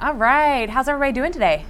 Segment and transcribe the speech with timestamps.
[0.00, 0.70] All right.
[0.70, 1.66] How's everybody doing today?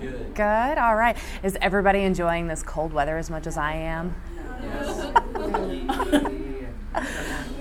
[0.00, 0.34] Good.
[0.34, 0.78] Good.
[0.78, 1.16] All right.
[1.44, 4.16] Is everybody enjoying this cold weather as much as I am?
[4.60, 5.12] Yes.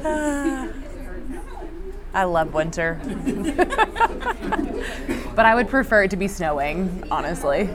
[2.16, 3.00] I love winter.
[5.36, 7.70] but I would prefer it to be snowing, honestly.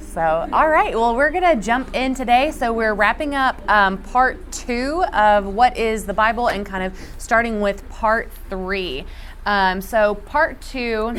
[0.00, 2.50] So, all right, well, we're going to jump in today.
[2.50, 6.98] So, we're wrapping up um, part two of what is the Bible and kind of
[7.18, 9.04] starting with part three.
[9.46, 11.16] Um, so part two,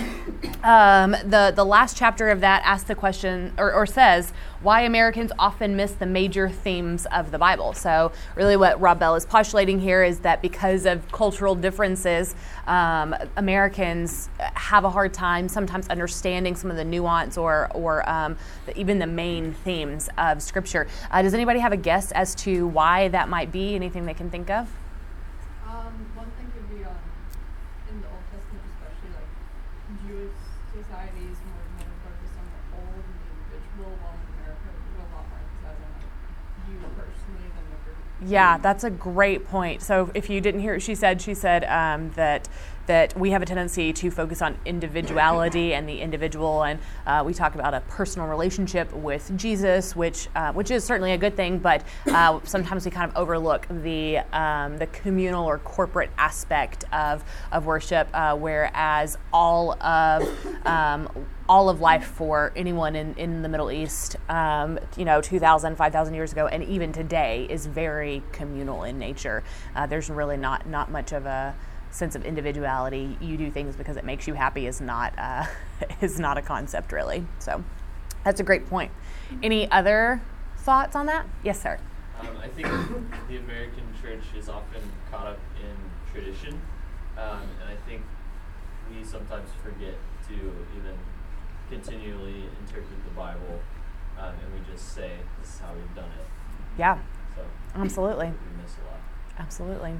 [0.61, 5.31] um, the the last chapter of that asks the question or, or, says why Americans
[5.39, 7.71] often miss the major themes of the Bible.
[7.71, 12.35] So really, what Rob Bell is postulating here is that because of cultural differences,
[12.67, 18.35] um, Americans have a hard time sometimes understanding some of the nuance or or um,
[18.65, 20.85] the, even the main themes of Scripture.
[21.11, 23.73] Uh, does anybody have a guess as to why that might be?
[23.73, 24.67] Anything they can think of?
[38.25, 39.81] Yeah, that's a great point.
[39.81, 42.49] So if you didn't hear what she said, she said um, that
[42.87, 47.33] that we have a tendency to focus on individuality and the individual, and uh, we
[47.33, 51.59] talk about a personal relationship with Jesus, which uh, which is certainly a good thing,
[51.59, 57.23] but uh, sometimes we kind of overlook the um, the communal or corporate aspect of
[57.51, 60.27] of worship, uh, whereas all of
[60.65, 61.09] um,
[61.49, 66.13] all of life for anyone in, in the Middle East, um, you know, 2,000, 5,000
[66.13, 69.43] years ago, and even today is very communal in nature.
[69.75, 71.55] Uh, there's really not, not much of a
[71.97, 73.17] sense of individuality.
[73.19, 75.45] You do things because it makes you happy is not, uh,
[76.01, 77.25] is not a concept, really.
[77.39, 77.63] So
[78.23, 78.91] that's a great point.
[79.43, 80.21] Any other
[80.57, 81.25] thoughts on that?
[81.43, 81.79] Yes, sir.
[82.19, 82.67] Um, I think
[83.27, 84.81] the American church is often
[85.11, 85.75] caught up in
[86.11, 86.59] tradition,
[87.17, 88.01] um, and I think
[88.89, 89.93] we sometimes forget
[90.29, 90.97] to even
[91.69, 93.59] continually interpret the Bible,
[94.17, 96.25] um, and we just say this is how we've done it.
[96.77, 96.97] Yeah.
[97.35, 97.43] So
[97.75, 98.27] absolutely.
[98.27, 98.99] We miss a lot.
[99.37, 99.93] Absolutely.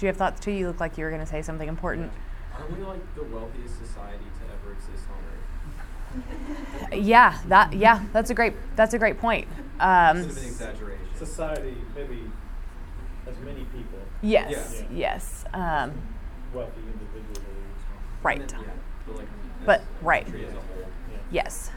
[0.00, 0.50] Did you have thoughts too?
[0.50, 2.10] You look like you were going to say something important.
[2.10, 2.58] Yeah.
[2.58, 6.22] Aren't we like the wealthiest society to ever exist on
[6.88, 6.94] Earth?
[6.94, 9.46] yeah, that yeah, that's a great that's a great point.
[9.78, 11.04] Um, an exaggeration.
[11.14, 12.22] Society, maybe
[13.28, 13.98] as many people.
[14.22, 14.86] Yes, yeah.
[14.90, 15.44] yes.
[15.52, 15.92] Um,
[16.54, 17.44] wealthy individuals.
[18.22, 18.48] Right.
[18.48, 18.68] Then, yeah,
[19.06, 19.28] but like
[19.66, 20.26] but right.
[21.30, 21.72] Yes.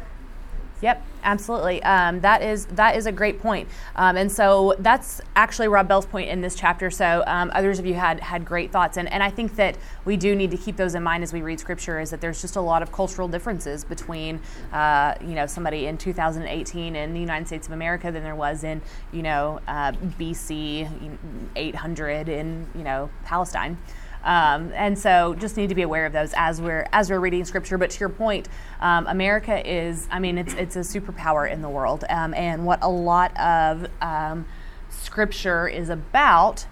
[0.83, 1.81] Yep, absolutely.
[1.83, 6.05] Um, that is that is a great point, um, and so that's actually Rob Bell's
[6.05, 6.91] point in this chapter.
[6.91, 10.17] So um, others of you had had great thoughts, and, and I think that we
[10.17, 12.01] do need to keep those in mind as we read Scripture.
[12.01, 14.41] Is that there's just a lot of cultural differences between
[14.73, 18.65] uh, you know somebody in 2018 in the United States of America than there was
[18.65, 18.81] in
[19.13, 21.17] you know uh, BC
[21.55, 23.77] 800 in you know Palestine.
[24.23, 27.43] Um, and so just need to be aware of those as we're as we're reading
[27.45, 27.77] scripture.
[27.77, 28.47] But to your point,
[28.79, 32.79] um, America is, I mean, it's it's a superpower in the world, um, and what
[32.81, 34.45] a lot of um,
[34.89, 36.67] scripture is about.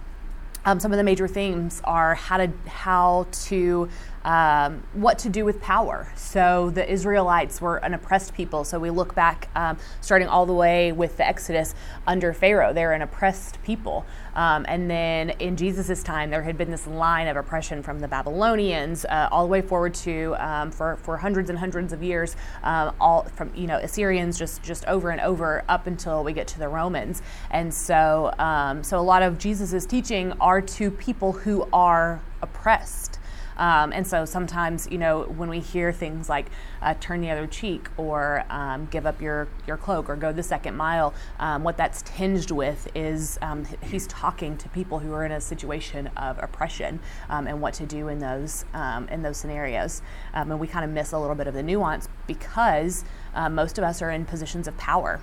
[0.63, 3.89] Um, some of the major themes are how to how to
[4.23, 6.11] um, what to do with power.
[6.15, 8.63] So the Israelites were an oppressed people.
[8.63, 11.73] So we look back, um, starting all the way with the Exodus
[12.05, 14.05] under Pharaoh, they're an oppressed people.
[14.35, 18.07] Um, and then in Jesus' time, there had been this line of oppression from the
[18.07, 22.35] Babylonians uh, all the way forward to um, for, for hundreds and hundreds of years,
[22.63, 26.47] um, all from you know Assyrians just just over and over up until we get
[26.47, 27.21] to the Romans.
[27.49, 33.10] And so um, so a lot of Jesus' teaching are to people who are oppressed.
[33.57, 36.47] Um, and so sometimes, you know, when we hear things like
[36.81, 40.43] uh, turn the other cheek or um, give up your, your cloak or go the
[40.43, 45.25] second mile, um, what that's tinged with is um, he's talking to people who are
[45.25, 49.37] in a situation of oppression um, and what to do in those, um, in those
[49.37, 50.01] scenarios.
[50.33, 53.83] and we kind of miss a little bit of the nuance because uh, most of
[53.83, 55.21] us are in positions of power.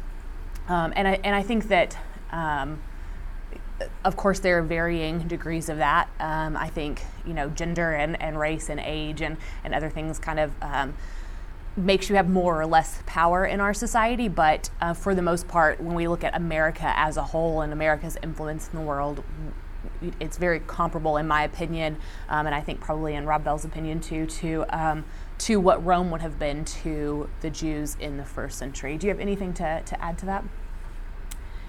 [0.69, 1.97] and, I, and I think that
[4.05, 6.09] of course, there are varying degrees of that.
[6.19, 10.19] Um, I think you know gender and, and race and age and, and other things
[10.19, 10.95] kind of um,
[11.77, 14.29] makes you have more or less power in our society.
[14.29, 17.73] But uh, for the most part, when we look at America as a whole and
[17.73, 19.23] America's influence in the world,
[20.21, 21.97] it's very comparable, in my opinion,
[22.29, 25.05] um, and I think probably in Rob Bell's opinion too, to um,
[25.39, 28.97] to what Rome would have been to the Jews in the first century.
[28.97, 30.45] Do you have anything to, to add to that?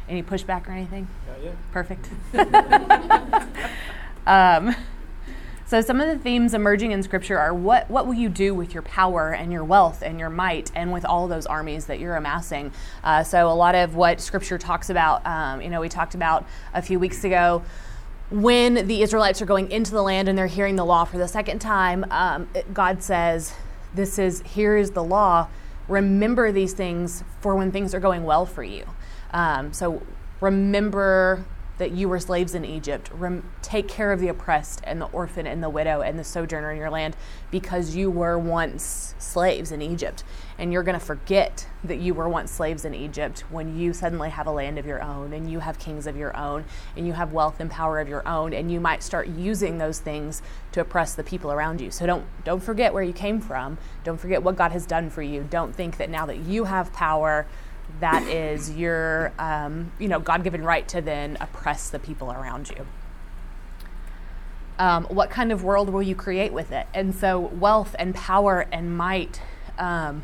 [0.10, 1.08] Any pushback or anything?
[1.28, 1.56] Not yet.
[1.72, 2.10] Perfect.
[4.28, 4.76] um,
[5.66, 8.74] so some of the themes emerging in Scripture are what what will you do with
[8.74, 12.16] your power and your wealth and your might and with all those armies that you're
[12.16, 12.72] amassing?
[13.04, 16.44] Uh, so a lot of what Scripture talks about, um, you know, we talked about
[16.74, 17.62] a few weeks ago
[18.32, 21.28] when the Israelites are going into the land and they're hearing the law for the
[21.28, 23.54] second time, um, it, God says,
[23.94, 25.48] "This is here is the law.
[25.88, 28.86] Remember these things for when things are going well for you."
[29.32, 30.02] Um, so
[30.42, 31.46] remember
[31.80, 33.10] that you were slaves in Egypt.
[33.14, 36.72] Rem- take care of the oppressed and the orphan and the widow and the sojourner
[36.72, 37.16] in your land
[37.52, 40.26] because you were once slaves in Egypt.
[40.58, 44.30] And you're going to forget that you were once slaves in Egypt when you suddenly
[44.30, 46.66] have a land of your own and you have kings of your own
[46.98, 50.00] and you have wealth and power of your own and you might start using those
[50.00, 50.42] things
[50.74, 51.92] to oppress the people around you.
[51.92, 53.78] So don't don't forget where you came from.
[54.04, 55.48] Don't forget what God has done for you.
[55.50, 57.48] Don't think that now that you have power
[58.00, 62.86] that is your um, you know god-given right to then oppress the people around you.
[64.78, 66.88] Um, what kind of world will you create with it?
[66.94, 69.42] And so wealth and power and might
[69.78, 70.24] um,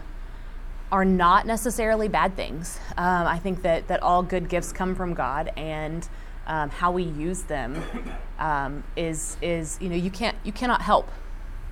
[0.92, 2.80] are not necessarily bad things.
[2.98, 6.08] Um, i think that, that all good gifts come from god and
[6.48, 7.82] um, how we use them
[8.40, 11.10] um, is is you know you can't you cannot help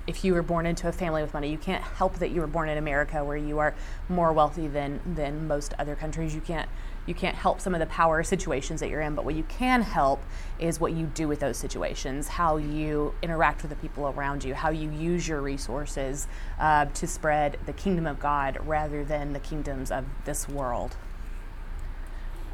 [0.06, 1.50] if you were born into a family with money.
[1.50, 3.74] You can't help that you were born in America where you are
[4.08, 6.34] more wealthy than than most other countries.
[6.34, 6.68] You can't
[7.06, 9.82] you can't help some of the power situations that you're in, but what you can
[9.82, 10.22] help
[10.58, 14.54] is what you do with those situations, how you interact with the people around you,
[14.54, 16.26] how you use your resources
[16.58, 20.96] uh, to spread the kingdom of God rather than the kingdoms of this world.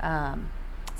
[0.00, 0.50] Um,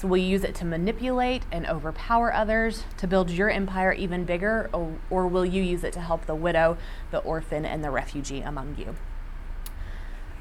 [0.01, 4.25] so will you use it to manipulate and overpower others, to build your empire even
[4.25, 6.79] bigger, or, or will you use it to help the widow,
[7.11, 8.97] the orphan, and the refugee among you?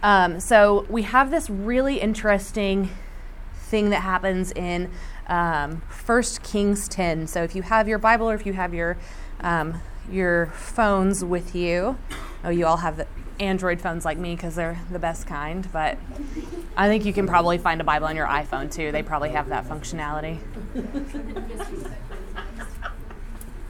[0.01, 2.89] Um, so we have this really interesting
[3.53, 4.91] thing that happens in
[5.27, 7.27] um, 1 Kings 10.
[7.27, 8.97] So if you have your Bible or if you have your
[9.41, 11.97] um, your phones with you,
[12.43, 13.07] oh, you all have the
[13.39, 15.97] Android phones like me because they're the best kind, but
[16.75, 18.91] I think you can probably find a Bible on your iPhone too.
[18.91, 20.39] They probably have that functionality.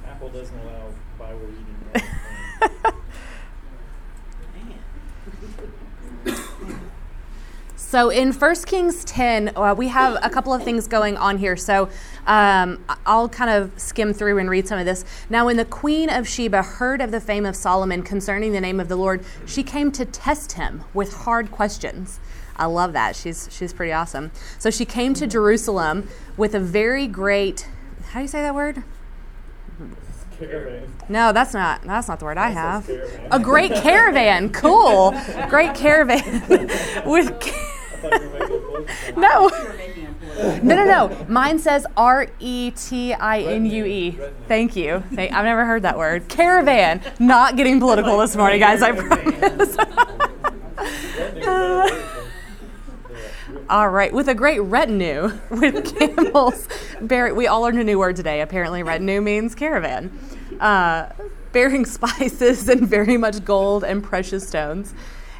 [0.07, 2.93] Apple doesn't allow Bible reading.
[7.89, 11.57] So in 1 Kings 10, uh, we have a couple of things going on here.
[11.57, 11.89] So
[12.27, 15.03] um, I'll kind of skim through and read some of this.
[15.27, 18.79] Now, when the queen of Sheba heard of the fame of Solomon concerning the name
[18.79, 22.19] of the Lord, she came to test him with hard questions.
[22.55, 23.15] I love that.
[23.15, 24.29] She's she's pretty awesome.
[24.59, 26.07] So she came to Jerusalem
[26.37, 27.67] with a very great.
[28.09, 28.83] How do you say that word?
[30.37, 30.93] Caravan.
[31.09, 32.87] No, that's not that's not the word I have.
[33.31, 34.51] A great caravan.
[34.51, 35.19] Cool.
[35.49, 36.43] Great caravan
[37.07, 37.65] with.
[38.03, 39.49] I thought you were making a political No.
[39.49, 41.25] You're making a political- No, no, no.
[41.27, 44.17] Mine says R E T I N U E.
[44.47, 45.03] Thank you.
[45.13, 46.27] Thank, I've never heard that word.
[46.29, 47.01] Caravan.
[47.19, 48.81] Not getting political this morning, guys.
[48.81, 49.19] I promise.
[49.19, 50.39] Retinue, better word
[51.33, 51.89] than- yeah.
[53.69, 56.67] all right, with a great retinue with camels.
[57.01, 58.41] Bear, we all learned a new word today.
[58.41, 60.17] Apparently, retinue means caravan.
[60.59, 61.09] Uh,
[61.51, 64.93] bearing spices and very much gold and precious stones.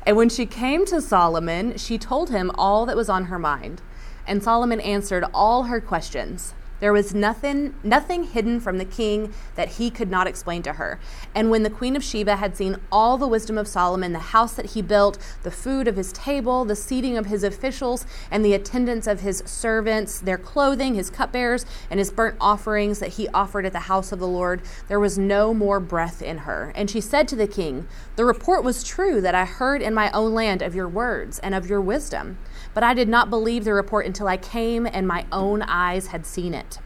[0.04, 3.82] And when she came to Solomon, she told him all that was on her mind.
[4.28, 6.54] And Solomon answered all her questions.
[6.80, 11.00] There was nothing nothing hidden from the king that he could not explain to her.
[11.36, 14.54] And when the queen of Sheba had seen all the wisdom of Solomon, the house
[14.54, 18.54] that he built, the food of his table, the seating of his officials, and the
[18.54, 23.66] attendance of his servants, their clothing, his cupbearers, and his burnt offerings that he offered
[23.66, 26.72] at the house of the Lord, there was no more breath in her.
[26.76, 30.12] And she said to the king, The report was true that I heard in my
[30.12, 32.38] own land of your words and of your wisdom.
[32.74, 36.26] But I did not believe the report until I came and my own eyes had
[36.26, 36.80] seen it.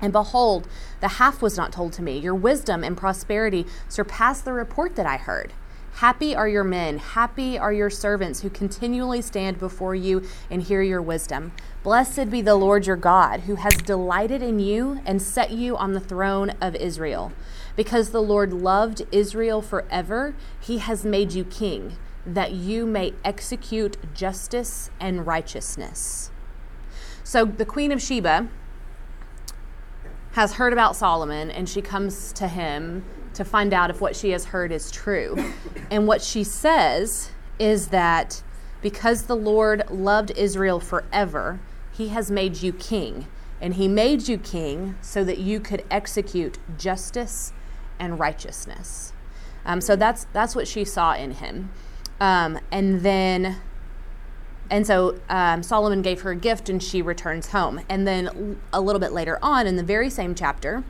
[0.00, 0.68] And behold,
[1.00, 2.18] the half was not told to me.
[2.18, 5.52] Your wisdom and prosperity surpass the report that I heard.
[5.94, 10.80] Happy are your men, happy are your servants who continually stand before you and hear
[10.80, 11.50] your wisdom.
[11.82, 15.94] Blessed be the Lord your God, who has delighted in you and set you on
[15.94, 17.32] the throne of Israel.
[17.74, 21.96] Because the Lord loved Israel forever, he has made you king,
[22.34, 26.30] that you may execute justice and righteousness.
[27.24, 28.48] So the Queen of Sheba
[30.32, 33.04] has heard about Solomon and she comes to him
[33.34, 35.52] to find out if what she has heard is true.
[35.90, 38.42] And what she says is that
[38.82, 41.60] because the Lord loved Israel forever,
[41.92, 43.26] he has made you king.
[43.60, 47.52] And he made you king so that you could execute justice
[47.98, 49.12] and righteousness.
[49.64, 51.70] Um, so that's that's what she saw in him.
[52.20, 53.56] Um, and then
[54.70, 57.80] and so um, Solomon gave her a gift and she returns home.
[57.88, 60.84] And then a little bit later on in the very same chapter,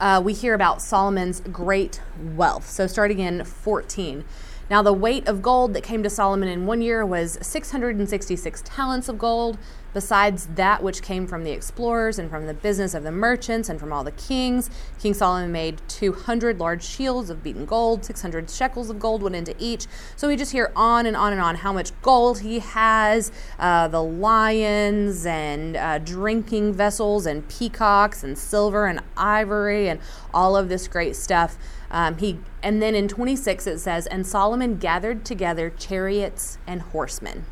[0.00, 2.68] uh, we hear about Solomon's great wealth.
[2.68, 4.24] So starting in 14.
[4.68, 9.08] Now, the weight of gold that came to Solomon in one year was 666 talents
[9.08, 9.58] of gold.
[9.94, 13.80] besides that which came from the explorers and from the business of the merchants and
[13.80, 14.68] from all the kings.
[14.98, 19.54] King Solomon made 200 large shields of beaten gold, 600 shekels of gold went into
[19.58, 19.86] each.
[20.14, 23.88] So we just hear on and on and on how much gold he has, uh,
[23.88, 29.98] the lions and uh, drinking vessels and peacocks and silver and ivory and
[30.34, 31.56] all of this great stuff.
[31.90, 37.46] Um, he and then in 26 it says, and Solomon gathered together chariots and horsemen.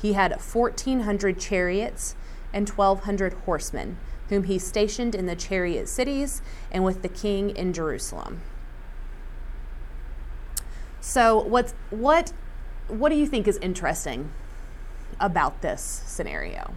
[0.00, 2.14] He had 1,400 chariots
[2.52, 7.72] and 1,200 horsemen, whom he stationed in the chariot cities and with the king in
[7.72, 8.40] Jerusalem.
[11.00, 12.32] So, what's what
[12.88, 14.30] what do you think is interesting
[15.20, 16.74] about this scenario?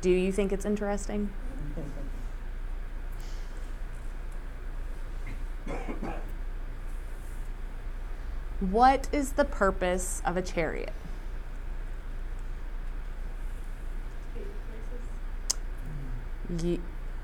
[0.00, 1.32] Do you think it's interesting?
[8.74, 10.92] What is the purpose of a chariot?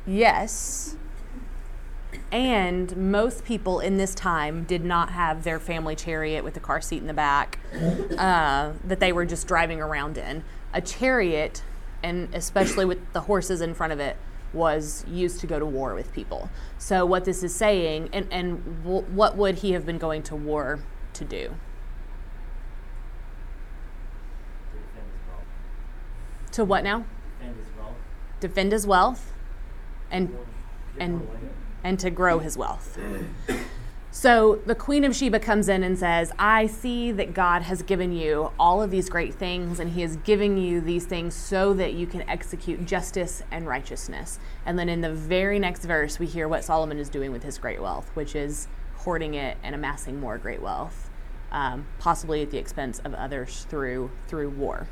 [0.07, 0.95] Yes.
[2.31, 6.81] And most people in this time did not have their family chariot with the car
[6.81, 7.59] seat in the back
[8.17, 10.45] uh, that they were just driving around in.
[10.73, 11.65] A chariot,
[12.05, 14.17] and especially with the horses in front of it,
[14.53, 16.49] was used to go to war with people.
[16.79, 20.37] So, what this is saying, and, and w- what would he have been going to
[20.37, 20.79] war
[21.21, 21.55] to do?
[26.53, 27.05] To what now?
[27.39, 27.95] Defend his wealth.
[28.41, 29.33] Defend his wealth
[30.11, 30.37] and
[30.99, 31.29] and
[31.85, 32.99] and to grow his wealth.
[34.13, 38.13] So the Queen of Sheba comes in and says, I see that God has given
[38.13, 41.93] you all of these great things, and He is giving you these things so that
[41.95, 44.41] you can execute justice and righteousness.
[44.67, 47.57] And then in the very next verse, we hear what Solomon is doing with his
[47.57, 51.10] great wealth, which is hoarding it and amassing more great wealth,
[51.53, 54.87] um, possibly at the expense of others through through war.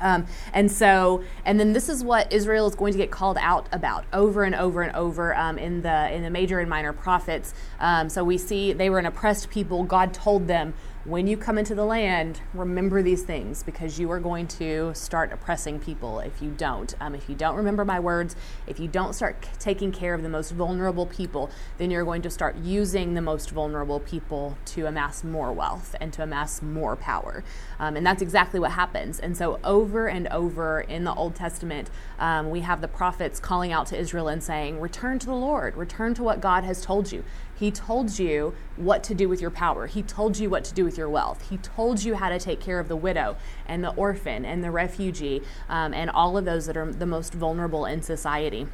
[0.00, 3.68] Um, and so, and then this is what Israel is going to get called out
[3.72, 7.54] about over and over and over um, in the in the major and minor prophets.
[7.80, 9.82] Um, so we see they were an oppressed people.
[9.84, 10.74] God told them
[11.08, 15.32] when you come into the land, remember these things because you are going to start
[15.32, 16.94] oppressing people if you don't.
[17.00, 18.36] Um, if you don't remember my words,
[18.66, 22.20] if you don't start c- taking care of the most vulnerable people, then you're going
[22.20, 26.94] to start using the most vulnerable people to amass more wealth and to amass more
[26.94, 27.42] power.
[27.78, 29.18] Um, and that's exactly what happens.
[29.18, 31.88] And so, over and over in the Old Testament,
[32.18, 35.74] um, we have the prophets calling out to Israel and saying, Return to the Lord,
[35.74, 37.24] return to what God has told you.
[37.58, 39.86] He told you what to do with your power.
[39.86, 41.48] He told you what to do with your wealth.
[41.50, 43.36] He told you how to take care of the widow
[43.66, 47.34] and the orphan and the refugee um, and all of those that are the most
[47.34, 48.68] vulnerable in society.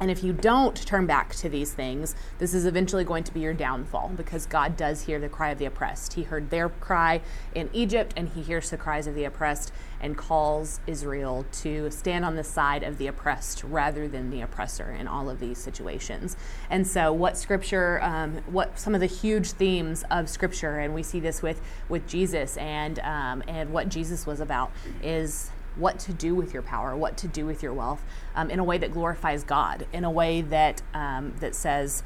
[0.00, 3.40] And if you don't turn back to these things, this is eventually going to be
[3.40, 6.14] your downfall because God does hear the cry of the oppressed.
[6.14, 7.20] He heard their cry
[7.54, 9.72] in Egypt and he hears the cries of the oppressed
[10.02, 14.90] and calls Israel to stand on the side of the oppressed rather than the oppressor
[14.90, 16.36] in all of these situations.
[16.68, 21.02] And so, what scripture, um, what some of the huge themes of scripture, and we
[21.02, 26.12] see this with, with Jesus and, um, and what Jesus was about, is what to
[26.12, 28.02] do with your power, what to do with your wealth,
[28.34, 32.02] um, in a way that glorifies God, in a way that um, that says,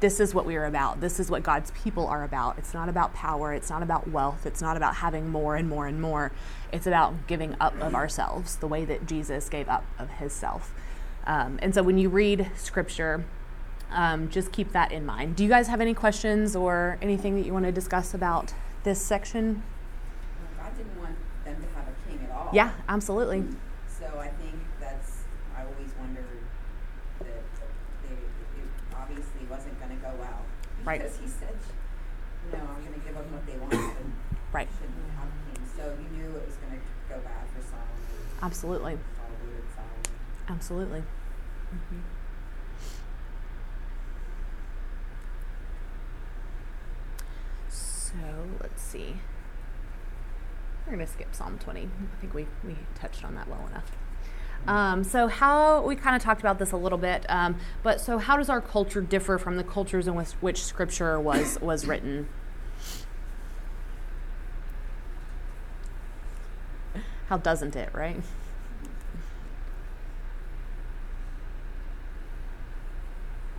[0.00, 1.00] "This is what we are about.
[1.00, 2.58] This is what God's people are about.
[2.58, 3.52] It's not about power.
[3.52, 4.46] It's not about wealth.
[4.46, 6.32] It's not about having more and more and more.
[6.72, 10.74] It's about giving up of ourselves, the way that Jesus gave up of Himself."
[11.26, 13.24] Um, and so, when you read Scripture.
[13.92, 15.36] Um, just keep that in mind.
[15.36, 19.00] Do you guys have any questions or anything that you want to discuss about this
[19.00, 19.62] section?
[20.58, 22.50] God didn't want them to have a king at all.
[22.52, 23.44] Yeah, absolutely.
[23.86, 25.18] So I think that's,
[25.56, 26.42] I always wondered
[27.20, 27.44] that
[28.02, 30.42] they, it obviously wasn't gonna go well.
[30.86, 31.00] Right.
[31.02, 31.52] Because he said,
[32.52, 34.12] no, I'm gonna give them what they want and
[34.52, 34.68] Right.
[34.78, 35.66] shouldn't have a king.
[35.76, 38.40] So you knew it was gonna go bad for Solomon.
[38.40, 38.98] Absolutely.
[39.18, 40.48] Probably with Solomon.
[40.48, 41.02] Absolutely.
[41.74, 42.00] Mhm.
[47.68, 48.14] So
[48.62, 49.16] let's see.
[50.86, 51.82] We're going to skip Psalm 20.
[51.82, 53.90] I think we, we touched on that well enough.
[54.66, 58.18] Um, so, how we kind of talked about this a little bit, um, but so
[58.18, 62.28] how does our culture differ from the cultures in which, which Scripture was was written?
[67.28, 68.16] How doesn't it, right?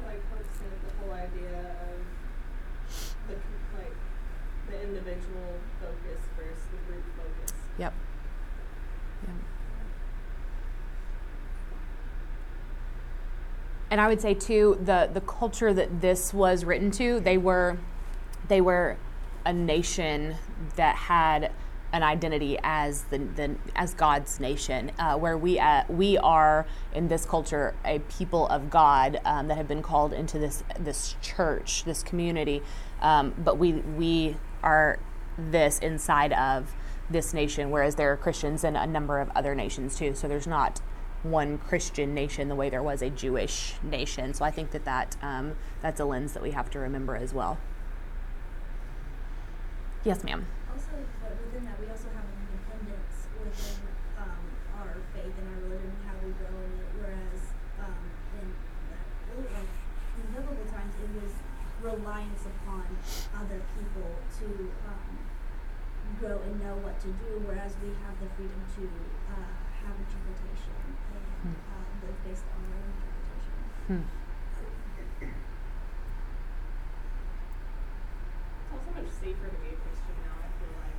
[0.05, 1.99] like Hope said, the whole idea of
[3.27, 3.95] the c- like
[4.69, 7.53] the individual focus versus the group focus.
[7.77, 7.93] Yep.
[9.23, 9.35] Yep.
[13.97, 17.79] And I would say too, the the culture that this was written to, they were
[18.47, 18.95] they were
[19.43, 20.35] a nation
[20.75, 21.51] that had
[21.91, 27.07] an identity as the, the as God's nation, uh, where we uh, we are in
[27.07, 31.83] this culture a people of God um, that have been called into this this church,
[31.83, 32.61] this community,
[33.01, 34.99] um, but we we are
[35.39, 36.75] this inside of
[37.09, 40.13] this nation, whereas there are Christians in a number of other nations too.
[40.13, 40.81] So there's not
[41.31, 44.33] one Christian nation the way there was a Jewish nation.
[44.33, 47.33] So I think that that um, that's a lens that we have to remember as
[47.33, 47.57] well.
[50.03, 50.45] Yes, ma'am.
[50.71, 53.81] Also, but within that, we also have an independence within
[54.15, 54.39] um,
[54.79, 56.89] our faith and our religion and how we grow in it.
[57.01, 57.39] Whereas
[57.83, 57.99] um,
[58.39, 58.47] in
[59.35, 59.71] really, like
[60.15, 61.33] in biblical times, it was
[61.81, 62.85] reliance upon
[63.35, 64.47] other people to
[64.87, 65.11] um,
[66.21, 67.43] grow and know what to do.
[67.43, 68.83] Whereas we have the freedom to
[69.33, 69.56] uh,
[69.87, 70.75] have interpretation
[71.47, 73.55] and uh, live based on our own interpretation.
[73.87, 74.03] Hmm.
[78.59, 80.97] It's also much safer to be a Christian now, I feel like.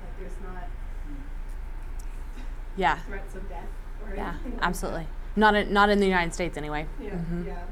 [0.00, 0.66] Like there's not
[2.76, 2.98] Yeah.
[3.06, 3.68] threats of death
[4.04, 4.30] or Yeah.
[4.34, 5.06] anything like Absolutely.
[5.36, 6.86] Not in, not in the United States anyway.
[6.98, 7.04] that.
[7.04, 7.46] Yeah, Mhm.
[7.46, 7.64] yeah.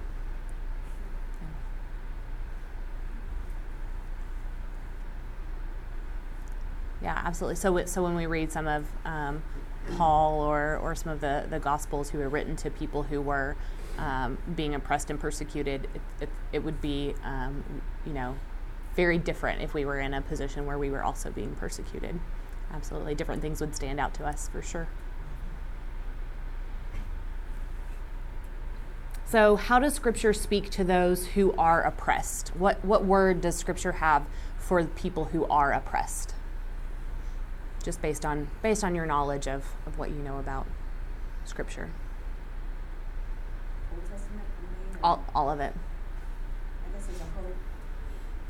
[7.03, 7.57] Yeah, absolutely.
[7.57, 9.43] So, so when we read some of um,
[9.97, 13.57] Paul or, or some of the, the Gospels who were written to people who were
[13.99, 17.65] um, being oppressed and persecuted, it, it, it would be, um,
[18.07, 18.37] you know,
[18.97, 22.19] very different if we were in a position where we were also being persecuted.
[22.73, 23.15] Absolutely.
[23.15, 24.89] Different things would stand out to us for sure.
[29.27, 32.51] So, how does Scripture speak to those who are oppressed?
[32.51, 34.25] What, what word does Scripture have
[34.59, 36.35] for people who are oppressed?
[37.85, 40.67] Just based on based on your knowledge of, of what you know about
[41.45, 41.91] Scripture,
[43.93, 44.41] Old Testament,
[45.03, 45.75] or- all, all of it.
[45.77, 47.55] I guess there's a hope.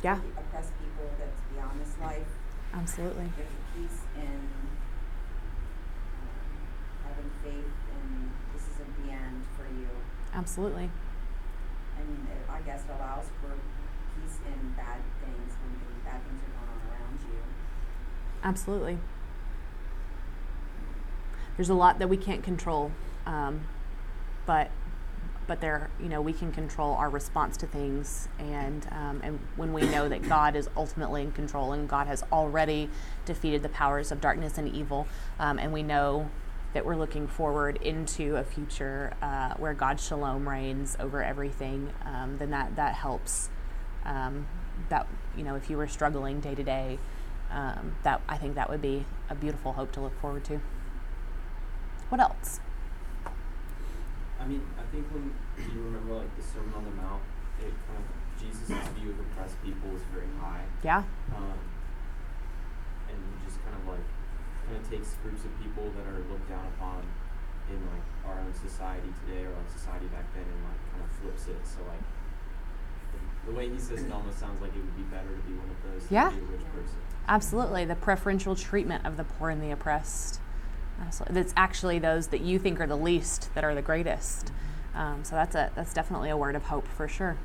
[0.04, 2.28] Yeah, Oppressed people that's beyond this life.
[2.72, 3.24] absolutely.
[3.36, 4.68] There's a peace in um,
[7.04, 9.88] having faith in this isn't the end for you.
[10.32, 10.90] Absolutely.
[11.98, 13.50] And it, I guess it allows for
[14.14, 17.40] peace in bad things when bad things are going on around you.
[18.44, 18.98] Absolutely.
[21.56, 22.90] There's a lot that we can't control,
[23.26, 23.66] um,
[24.46, 24.70] but
[25.46, 29.72] but there, you know, we can control our response to things, and um, and when
[29.72, 32.88] we know that God is ultimately in control and God has already
[33.26, 35.06] defeated the powers of darkness and evil,
[35.38, 36.30] um, and we know
[36.72, 42.38] that we're looking forward into a future uh, where God's shalom reigns over everything, um,
[42.38, 43.50] then that that helps.
[44.04, 44.46] Um,
[44.88, 46.98] that you know, if you were struggling day to day,
[47.50, 50.60] um, that I think that would be a beautiful hope to look forward to.
[52.14, 52.62] What else?
[54.38, 57.18] I mean, I think when you remember like the Sermon on the Mount,
[57.59, 58.07] it kind of
[58.38, 60.62] Jesus' view of oppressed people was very high.
[60.87, 61.03] Yeah,
[61.35, 61.59] Um,
[63.11, 64.07] and he just kind of like
[64.62, 67.03] kind of takes groups of people that are looked down upon
[67.66, 71.11] in like our own society today or like society back then and like kind of
[71.18, 71.59] flips it.
[71.66, 72.07] So like
[73.42, 75.66] the, way he says it almost sounds like it would be better to be one
[75.66, 76.31] of those Yeah.
[76.31, 76.94] than be a rich person.
[77.27, 77.83] absolutely.
[77.83, 80.38] The preferential treatment of the poor and the oppressed.
[81.00, 81.35] Absolutely.
[81.35, 84.52] That's actually those that you think are the least that are the greatest.
[84.94, 87.37] Um, so that's a that's definitely a word of hope for sure.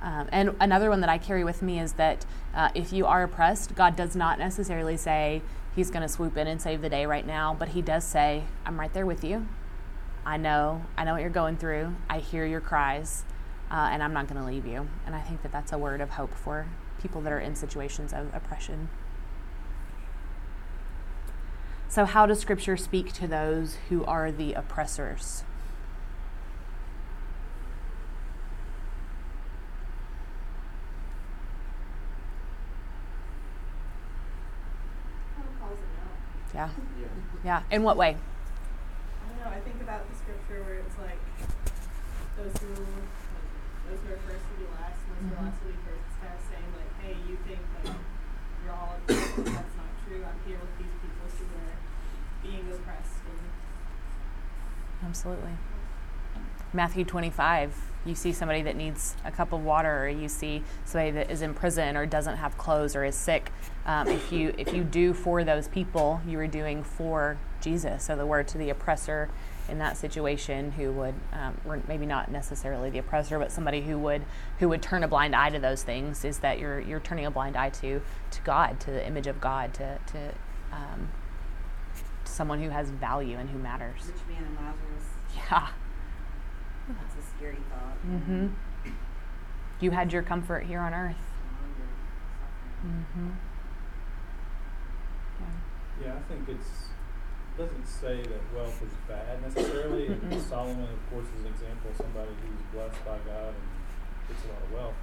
[0.00, 3.24] Um, and another one that I carry with me is that uh, if you are
[3.24, 5.42] oppressed, God does not necessarily say
[5.74, 8.44] He's going to swoop in and save the day right now, but He does say,
[8.64, 9.46] "I'm right there with you.
[10.24, 11.94] I know, I know what you're going through.
[12.08, 13.24] I hear your cries,
[13.70, 16.00] uh, and I'm not going to leave you." And I think that that's a word
[16.00, 16.66] of hope for
[17.02, 18.88] people that are in situations of oppression.
[21.88, 25.42] So, how does Scripture speak to those who are the oppressors?
[35.36, 36.16] Kind of calls it out.
[36.54, 36.68] Yeah,
[37.00, 37.08] Yeah.
[37.44, 37.62] yeah.
[37.74, 38.16] In what way?
[38.16, 39.50] I don't know.
[39.56, 41.20] I think about the scripture where it's like
[42.36, 42.74] those who
[43.88, 45.48] those who are first will be last, and those who are Mhm.
[45.48, 46.04] last will be first.
[46.08, 47.96] It's kind of saying like, hey, you think that
[48.64, 50.20] you're all oppressed, but that's not true.
[50.24, 51.76] I'm here with these people who are
[52.44, 53.40] being oppressed, and
[55.08, 55.52] Absolutely.
[56.74, 61.10] Matthew 25, you see somebody that needs a cup of water, or you see somebody
[61.12, 63.50] that is in prison or doesn't have clothes or is sick.
[63.86, 68.04] Um, if you if you do for those people, you are doing for Jesus.
[68.04, 69.30] So the word to the oppressor
[69.68, 74.24] in that situation, who would um, maybe not necessarily the oppressor, but somebody who would
[74.58, 77.30] who would turn a blind eye to those things, is that you're you're turning a
[77.30, 80.18] blind eye to to God, to the image of God, to to
[80.70, 81.08] um,
[82.38, 84.06] someone who has value and who matters.
[84.06, 85.68] Rich man and Lazarus, Yeah.
[86.88, 87.98] that's a scary thought.
[88.06, 88.46] Mm-hmm.
[89.80, 91.16] You had your comfort here on earth.
[91.18, 91.90] Now you're
[92.86, 92.94] suffering.
[93.02, 93.30] Mm-hmm.
[95.40, 96.06] Yeah.
[96.06, 96.70] Yeah, I think it's,
[97.58, 100.06] doesn't say that wealth is bad necessarily.
[100.06, 103.66] and Solomon, of course, is an example of somebody who's blessed by God and
[104.30, 104.94] gets a lot of wealth.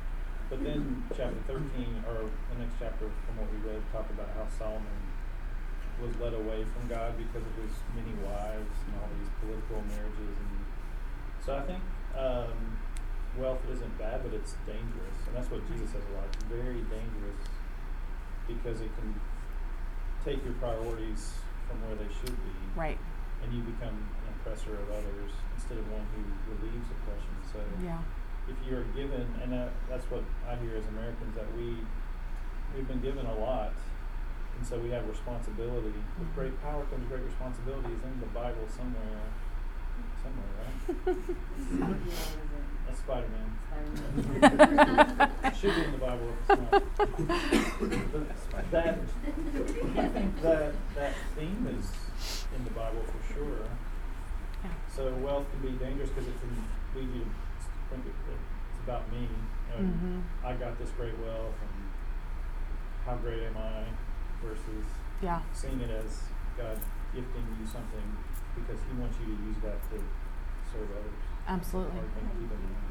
[0.49, 4.45] But then chapter thirteen, or the next chapter from what we read, talk about how
[4.47, 4.93] Solomon
[6.01, 10.35] was led away from God because of his many wives and all these political marriages
[10.39, 10.53] and
[11.45, 11.83] so I think
[12.17, 12.57] um,
[13.37, 16.25] wealth isn't bad, but it's dangerous, and that's what Jesus says a lot.
[16.33, 17.37] It's very dangerous
[18.49, 19.13] because it can
[20.25, 21.37] take your priorities
[21.69, 22.97] from where they should be, Right.
[23.43, 26.25] and you become an oppressor of others instead of one who
[26.57, 27.35] relieves oppression.
[27.53, 28.01] So Yeah.
[28.49, 31.77] if you're given, and that, that's what I hear as Americans, that we
[32.75, 33.73] we've been given a lot,
[34.57, 35.93] and so we have responsibility.
[36.19, 37.89] With great power comes great responsibility.
[37.93, 39.21] Is in the Bible somewhere,
[40.23, 40.75] somewhere, right?
[42.87, 43.49] That's Spider Man.
[45.43, 46.83] It should be in the Bible if it's not.
[48.51, 48.97] But that,
[49.97, 51.91] I think that, that theme is
[52.55, 53.67] in the Bible for sure.
[54.63, 54.71] Yeah.
[54.95, 56.55] So wealth can be dangerous because it can
[56.95, 57.27] lead you to
[57.91, 59.27] think it, it's about me.
[59.77, 60.21] And Mhm.
[60.47, 61.89] I got this great wealth and
[63.05, 63.83] how great am I
[64.43, 64.85] versus
[65.21, 65.41] Yeah.
[65.53, 66.23] seeing it as
[66.57, 66.77] God
[67.13, 68.07] gifting you something
[68.55, 69.97] because He wants you to use that to
[70.71, 71.19] serve others.
[71.47, 71.99] Absolutely.
[71.99, 72.09] Or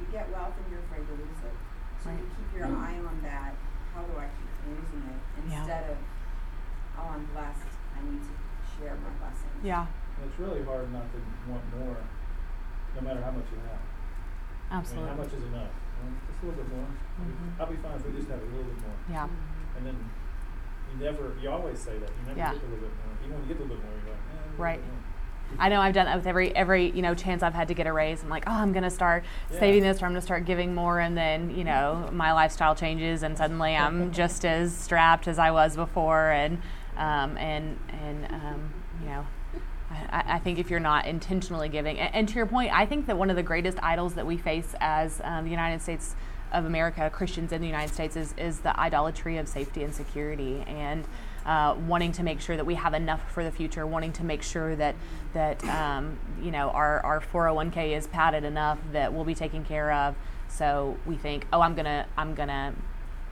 [0.01, 1.57] You get wealth and you're afraid to lose it.
[2.03, 3.55] So you keep your eye on that,
[3.95, 5.21] how do I keep from losing it?
[5.49, 5.59] Yeah.
[5.59, 5.97] Instead of,
[6.99, 7.65] oh, I'm blessed,
[7.97, 8.35] I need to
[8.77, 9.61] share my blessings.
[9.65, 9.87] Yeah.
[10.21, 11.19] And it's really hard not to
[11.51, 11.97] want more,
[12.95, 13.81] no matter how much you have.
[14.71, 15.09] I Absolutely.
[15.09, 15.73] mean, how much is enough?
[16.03, 16.87] Well, just a little bit more.
[16.89, 17.61] I'll be- Mhm.
[17.61, 18.97] I'll be fine if we just have a little bit more.
[19.09, 19.29] Yeah.
[19.77, 19.97] And then
[20.99, 22.09] you never, you always say that.
[22.11, 22.53] You never Yeah.
[22.53, 23.17] get a little bit more.
[23.25, 24.81] Even when you get a little bit more, you're like, eh, Right.
[25.59, 27.87] I know I've done that with every every you know chance I've had to get
[27.87, 28.23] a raise.
[28.25, 29.61] I'm like, oh, I'm gonna start Yeah.
[29.61, 33.23] saving this, or I'm gonna start giving more, and then you know my lifestyle changes,
[33.23, 36.61] and suddenly I'm just as strapped as I was before, and
[36.97, 39.27] um, and and um, you know.
[40.11, 43.07] I, I think if you're not intentionally giving, and, and to your point, I think
[43.07, 46.17] that one of the greatest idols that we face as um, the United States
[46.55, 50.65] of America, Christians in the United States, is, is the idolatry of safety and security,
[50.67, 51.05] and
[51.45, 54.43] uh, wanting to make sure that we have enough for the future, wanting to make
[54.43, 54.95] sure that
[55.35, 59.93] that um, you know our, our 401k is padded enough that we'll be taken care
[59.93, 60.15] of.
[60.49, 62.75] So we think, oh, I'm gonna I'm gonna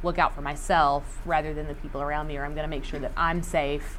[0.03, 3.01] look out for myself rather than the people around me, or I'm gonna make sure
[3.01, 3.99] that I'm safe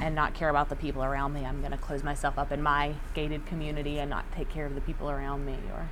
[0.00, 1.44] and not care about the people around me.
[1.44, 4.80] I'm gonna close myself up in my gated community and not take care of the
[4.80, 5.58] people around me.
[5.74, 5.88] Or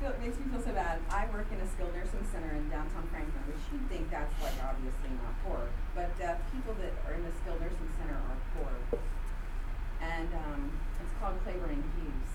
[0.00, 1.00] feel, it makes me feel so bad.
[1.10, 4.56] I work in a skilled nursing center in downtown Franklin, which you'd think that's like
[4.62, 8.72] obviously not poor, but uh, people that are in the skilled nursing center are poor.
[10.02, 12.32] And um, it's called Claiborne and Hughes.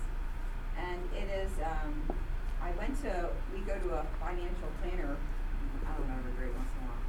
[0.78, 2.16] And it is, um,
[2.62, 5.16] I went to, we go to a financial planner,
[5.84, 7.02] I don't know, every great once in a while.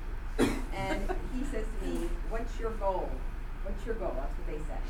[0.76, 1.00] And
[1.36, 3.10] he says to me, what's your goal?
[3.64, 4.14] What's your goal?
[4.16, 4.84] That's what they said.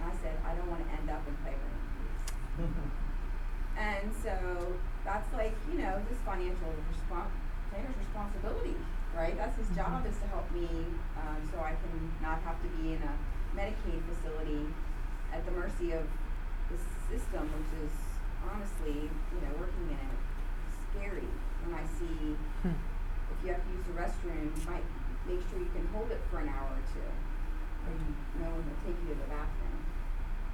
[0.00, 1.76] And I said, I don't want to end up in Claiborne
[2.58, 2.84] and Hughes.
[3.74, 4.36] And so
[5.04, 7.32] that's like, you know, this financial respon-
[7.70, 8.76] planner's responsibility,
[9.16, 9.36] right?
[9.36, 10.68] That's his job is to help me
[11.18, 13.14] um, so I can not have to be in a
[13.56, 14.64] Medicaid facility
[15.32, 16.04] at the mercy of
[16.70, 16.78] the
[17.10, 17.92] system, which is
[18.48, 20.18] honestly, you know, working in it,
[20.90, 21.28] scary.
[21.66, 22.74] When I see Hmm.
[22.74, 24.84] if you have to use the restroom, you might
[25.26, 27.06] make sure you can hold it for an hour or two,
[27.86, 28.10] or you,
[28.42, 29.78] no one will take you to the bathroom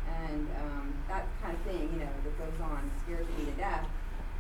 [0.09, 3.87] and um, that kind of thing, you know, that goes on scares me to death.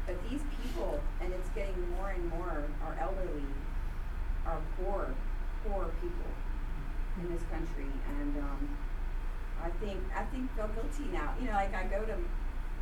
[0.08, 3.44] But these people, and it's getting more and more, are elderly,
[4.46, 5.12] are poor,
[5.62, 6.32] poor people
[7.20, 8.78] in this country, and um,
[9.62, 11.34] I think I think feel guilty now.
[11.38, 12.16] You know, like I go to,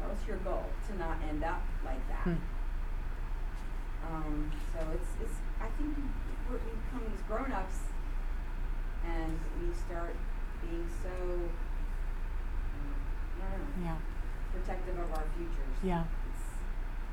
[0.07, 0.67] what's your goal?
[0.87, 2.31] To not end up like that.
[2.31, 2.39] Hmm.
[4.07, 5.35] Um, so it's it's.
[5.61, 5.99] I think
[6.49, 7.91] we're, we become these grown-ups,
[9.05, 10.15] and we start
[10.63, 11.11] being so.
[11.11, 11.51] um,
[13.43, 13.97] I don't know, yeah,
[14.55, 15.75] protective of our futures.
[15.83, 16.05] yeah.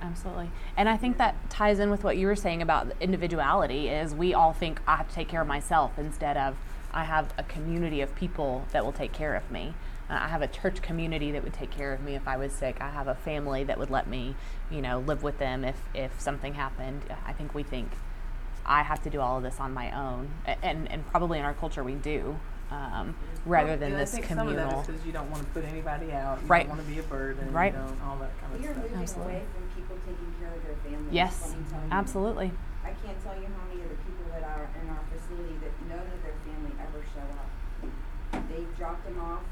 [0.02, 0.50] It's, Absolutely.
[0.78, 4.34] And I think that ties in with what you were saying about individuality is we
[4.34, 6.56] all think I have to take care of myself instead of
[6.94, 9.74] I have a community of people that will take care of me.
[10.10, 12.52] Uh, I have a church community that would take care of me if I was
[12.52, 12.78] sick.
[12.82, 14.36] I have a family that would let me,
[14.70, 17.02] you know, live with them if if something happened.
[17.26, 17.90] I think we think
[18.66, 20.30] I have to do all of this on my own,
[20.62, 22.38] and and probably in our culture we do,
[22.70, 24.56] um, rather Well, than and this I think communal.
[24.56, 26.42] Some of that is because you don't want to put anybody out.
[26.42, 26.68] You Right.
[26.68, 27.52] don't want to be a burden.
[27.54, 27.74] Right.
[27.74, 28.84] You don't all that kind of we are stuff.
[28.84, 29.34] moving Absolutely.
[29.36, 31.12] away from people taking care of their families.
[31.12, 31.56] Yes,
[31.92, 32.52] absolutely.
[32.84, 35.72] I can't tell you how many of the people that are in our facility that
[35.88, 37.50] know that their family ever show up.
[38.50, 39.44] They've dropped them off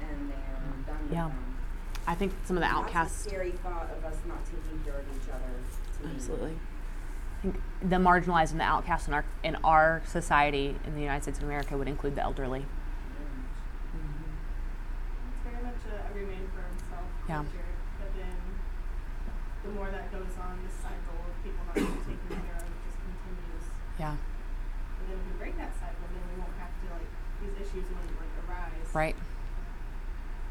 [0.00, 1.28] and they're done with yeah.
[1.28, 1.56] them.
[2.06, 3.24] I think some of the outcasts.
[3.24, 6.14] That's scary thought of us not taking care of each other.
[6.14, 6.56] Absolutely.
[7.38, 11.22] I think the marginalized and the outcast in our in our society in the United
[11.22, 12.60] States of America would include the elderly.
[12.60, 13.98] Mm-hmm.
[15.30, 17.04] It's very much a, a remain for himself.
[17.28, 17.36] Yeah.
[17.36, 17.77] Culture
[19.64, 22.98] the more that goes on, this cycle of people not being taken care of just
[23.02, 23.64] continues.
[23.98, 24.14] Yeah.
[24.16, 27.10] And then if we break that cycle, then we won't have to like
[27.42, 28.88] these issues won't like arise.
[28.94, 29.16] Right.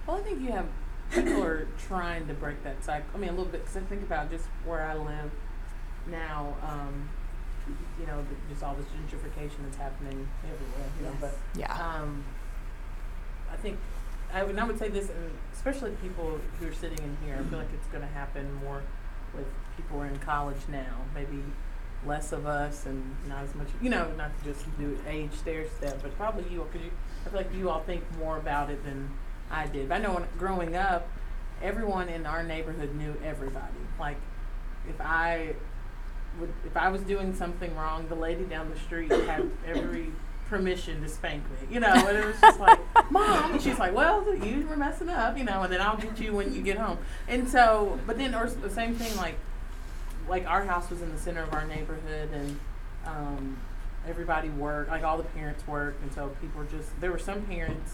[0.06, 0.68] Well, I think you have
[1.12, 3.08] people are trying to break that cycle.
[3.14, 5.32] I mean, a little bit because I think about just where I live
[6.08, 6.56] now.
[6.64, 7.10] Um,
[8.00, 10.90] you know, the, just all this gentrification that's happening everywhere.
[11.00, 11.74] You know, but Yeah.
[11.74, 12.24] um,
[13.52, 13.78] I think
[14.34, 17.36] I would, and I would say this, and especially people who are sitting in here.
[17.40, 18.84] I feel like it's going to happen more
[19.36, 21.06] with people who are in college now.
[21.14, 21.44] Maybe
[22.06, 23.68] less of us and not as much.
[23.82, 26.92] You know, not to just do age stair step, but probably you because you.
[27.26, 29.12] I feel like you all think more about it than
[29.52, 29.90] I did.
[29.90, 31.08] But I know when growing up,
[31.62, 33.74] everyone in our neighborhood knew everybody.
[34.00, 34.18] Like
[34.88, 35.56] if I
[36.40, 40.12] would, if I was doing something wrong, the lady down the street had every
[40.50, 41.74] permission to spank me.
[41.74, 42.80] You know, and it was just like,
[43.12, 43.54] mom.
[43.54, 45.38] And she's like, well, you were messing up.
[45.38, 46.98] You know, and then I'll get you when you get home.
[47.28, 49.36] And so, but then, or the same thing, like,
[50.28, 52.60] like our house was in the center of our neighborhood, and
[53.06, 53.60] um,
[54.08, 54.90] everybody worked.
[54.90, 57.00] Like all the parents worked, and so people were just.
[57.00, 57.94] There were some parents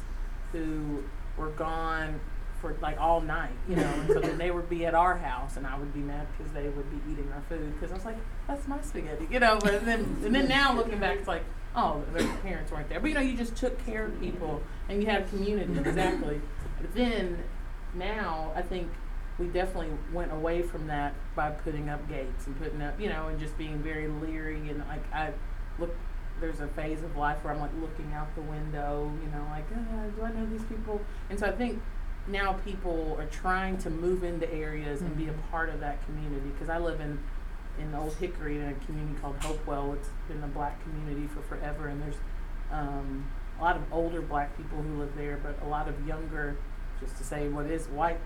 [0.51, 1.03] who
[1.37, 2.19] were gone
[2.63, 5.57] for like all night, you know, and so then they would be at our house,
[5.57, 8.05] and I would be mad because they would be eating our food because I was
[8.05, 8.15] like,
[8.47, 9.59] that's my spaghetti, you know.
[9.61, 11.43] But then, and then now looking back, it's like,
[11.75, 15.01] oh, their parents weren't there, but you know, you just took care of people, and
[15.01, 16.41] you had a community, exactly.
[16.79, 17.43] But then,
[17.93, 18.89] now I think
[19.39, 23.27] we definitely went away from that by putting up gates and putting up, you know,
[23.27, 25.31] and just being very leery and like I
[25.79, 25.95] look.
[26.41, 29.65] There's a phase of life where I'm like looking out the window, you know, like,
[29.71, 30.99] uh, do I know these people?
[31.29, 31.79] And so I think
[32.27, 36.49] now people are trying to move into areas and be a part of that community
[36.49, 37.19] because I live in
[37.79, 39.93] in Old Hickory in a community called Hopewell.
[39.93, 42.15] It's been a black community for forever, and there's
[42.71, 43.25] um,
[43.59, 46.57] a lot of older black people who live there, but a lot of younger,
[46.99, 48.19] just to say what is white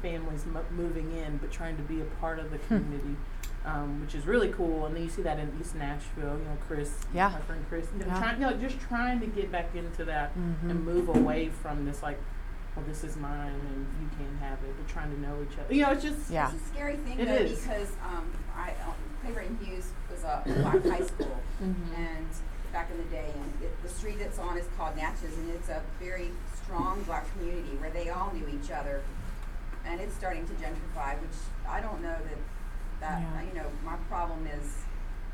[0.00, 3.16] families mo- moving in, but trying to be a part of the community.
[3.64, 6.36] Um, which is really cool, and then you see that in East Nashville.
[6.36, 7.28] You know, Chris, Yeah.
[7.28, 8.18] my friend Chris, you know, Yeah.
[8.18, 10.70] trying, you know, just trying to get back into that Mhm.
[10.70, 12.18] and move away from this like,
[12.76, 15.74] well, this is mine and you can't have it, but trying to know each other.
[15.74, 16.50] You know, it's just Yeah.
[16.52, 17.60] It's a scary thing It though is.
[17.60, 18.94] because um, I um,
[19.32, 21.74] Clayton Hughes was a black high school Mhm.
[21.96, 22.26] and
[22.72, 25.68] back in the day, and it, the street it's on is called Natchez, and it's
[25.68, 26.30] a very
[26.64, 29.02] strong black community where they all knew each other,
[29.84, 31.36] and it's starting to gentrify, which
[31.68, 32.38] I don't know that
[33.00, 33.42] that Yeah.
[33.42, 34.78] you know my problem is.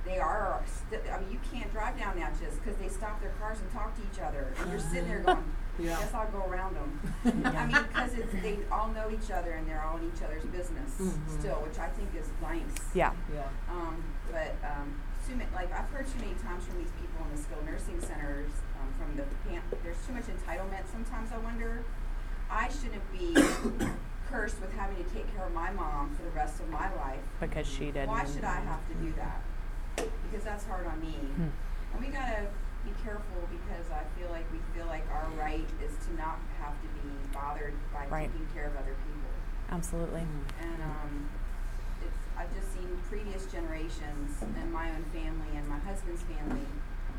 [0.04, 0.62] They are.
[0.90, 3.94] St- I mean, you can't drive down Natchez because they stop their cars and talk
[3.96, 5.44] to each other, and you're sitting there going,
[5.78, 5.98] Yeah.
[6.00, 7.00] "Guess I'll go around them."
[7.46, 10.44] I mean, because it's they all know each other and they're all in each other's
[10.46, 11.38] business Mhm.
[11.38, 12.74] still, which I think is nice.
[12.94, 13.12] Yeah.
[13.32, 13.46] yeah.
[13.70, 17.36] Um, but um, too many, like I've heard too many times from these people in
[17.36, 19.64] the skilled nursing centers, um, from the camp.
[19.84, 20.84] There's too much entitlement.
[20.90, 21.84] Sometimes I wonder,
[22.50, 23.34] I shouldn't be
[24.30, 27.20] cursed with having to take care of my mom for the rest of my life.
[27.40, 28.08] Because she did.
[28.08, 29.42] Why should I have to do that?
[29.96, 31.12] Because that's hard on me.
[31.12, 31.48] Hmm.
[31.94, 32.46] And we gotta
[32.88, 36.72] be careful because I feel like we feel like our right is to not have
[36.80, 38.30] to be bothered by Right.
[38.32, 39.32] taking care of other people.
[39.70, 40.24] Absolutely.
[40.64, 41.28] And um,
[42.00, 46.64] it's I've just seen previous generations and my own family and my husband's family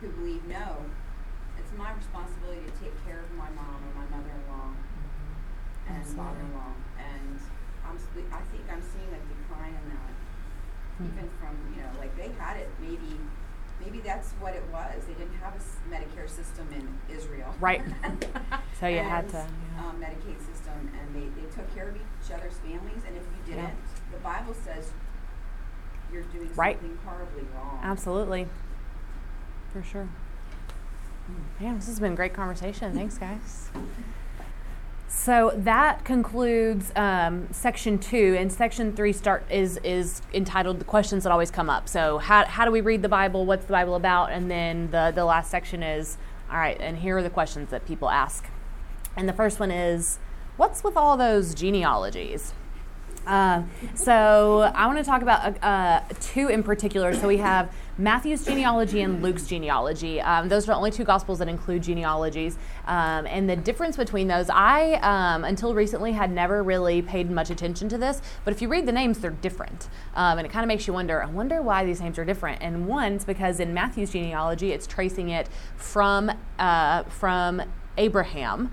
[0.01, 0.81] who believe no,
[1.59, 4.71] it's my responsibility to take care of my mom or my mother-in-law
[5.91, 6.17] and Absolutely.
[6.23, 6.73] father-in-law.
[6.97, 7.35] And
[7.85, 10.13] I'm s- I think I'm seeing a decline in that,
[11.05, 13.19] even from you know like they had it maybe.
[13.81, 15.05] Maybe that's what it was.
[15.07, 17.53] They didn't have a Medicare system in Israel.
[17.59, 17.81] Right.
[18.79, 19.37] So you had And, to,
[19.75, 19.85] yeah.
[19.89, 23.53] Um, Medicaid system, and they, they took care of each other's families, and if you
[23.55, 23.73] didn't,
[24.13, 24.91] the Bible says
[26.13, 26.79] you're doing Right.
[26.79, 27.77] something horribly wrong.
[27.83, 28.47] Absolutely.
[29.73, 30.07] For sure.
[31.59, 32.93] Man, this has been a great conversation.
[32.93, 33.69] Thanks, guys.
[35.09, 41.23] So that concludes um, section two, and section three start is is entitled "The Questions
[41.23, 43.47] That Always Come Up." So how how do we read the Bible?
[43.47, 44.31] What's the Bible about?
[44.31, 46.17] And then the the last section is
[46.51, 46.77] all right.
[46.79, 48.45] And here are the questions that people ask.
[49.15, 50.19] And the first one is,
[50.57, 52.53] what's with all those genealogies?
[53.25, 53.63] Uh,
[53.95, 57.13] so I want to talk about uh, uh, two in particular.
[57.15, 60.21] So we have Matthew's genealogy and Luke's genealogy.
[60.21, 62.57] Um, those are the only two gospels that include genealogies.
[62.87, 67.49] Um, and the difference between those, I um, until recently had never really paid much
[67.49, 68.21] attention to this.
[68.45, 70.93] But if you read the names, they're different, um, and it kind of makes you
[70.93, 71.21] wonder.
[71.21, 72.61] I wonder why these names are different.
[72.61, 77.61] And one one's because in Matthew's genealogy, it's tracing it from uh, from
[77.97, 78.71] Abraham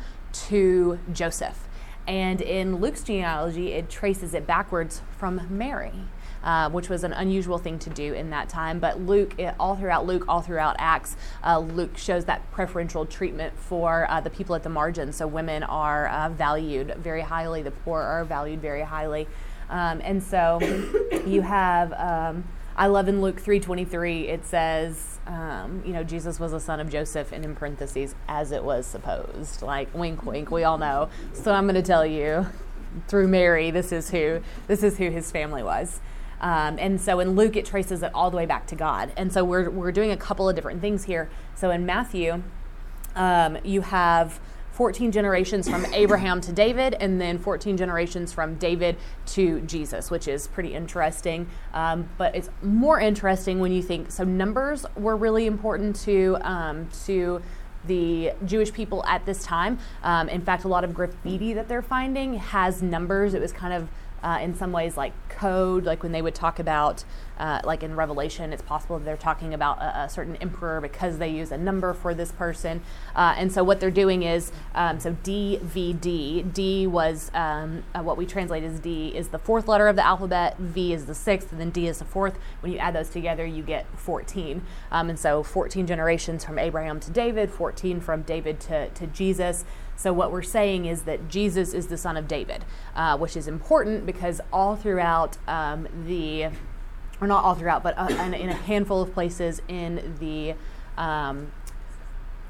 [0.49, 1.69] to Joseph.
[2.07, 6.05] And in Luke's genealogy, it traces it backwards from Mary.
[6.43, 8.79] Uh, which was an unusual thing to do in that time.
[8.79, 14.11] But Luke, all throughout Luke, all throughout Acts, uh, Luke shows that preferential treatment for
[14.11, 15.13] uh, the people at the margin.
[15.13, 19.29] So women are uh, valued very highly, the poor are valued very highly.
[19.69, 20.61] Um, and so
[21.27, 22.45] you have, um,
[22.77, 26.89] I love in Luke 3.23, it says, um, you know, Jesus was a son of
[26.89, 29.63] Joseph, and in parentheses, as it was supposed.
[29.63, 31.09] Like, wink, wink, we all know.
[31.33, 32.47] So I'm going to tell you,
[33.09, 36.01] through Mary, this is who, this is who his family was.
[36.41, 39.13] Um, and so in Luke, it traces it all the way back to God.
[39.17, 41.31] And so we're, we're doing a couple of different things here.
[41.55, 42.43] So in Matthew,
[43.15, 44.41] um, you have
[44.77, 48.97] 14 generations from Abraham to David, and then 14 generations from David
[49.27, 51.49] to Jesus, which is pretty interesting.
[51.73, 54.23] Um, but it's more interesting when you think so.
[54.25, 57.41] Numbers were really important to um, to
[57.87, 59.79] the Jewish people at this time.
[60.03, 63.33] Um, in fact, a lot of graffiti that they're finding has numbers.
[63.33, 63.89] It was kind of
[64.23, 67.05] uh, in some ways like code, like when they would talk about,
[67.39, 71.29] uh, like in Revelation, it's possible they're talking about a, a, certain emperor because they
[71.29, 72.81] use a number for this person.
[73.15, 78.17] Uh, and so what they're doing is, um, so DVD, D was um, uh, what
[78.17, 81.53] we translate as D is the fourth letter of the alphabet, V is the sixth,
[81.53, 82.39] and then D is the fourth.
[82.61, 84.63] When you add those together, you get 14.
[84.91, 89.65] Um, and so 14 generations from Abraham to David, 14 from David to, to Jesus.
[89.97, 93.49] So, what we're saying is that Jesus is the son of David, uh, which is
[93.49, 96.49] important because all throughout um, the,
[97.21, 100.55] or not all throughout, but uh, in, in, a handful of places in the
[101.01, 101.53] um,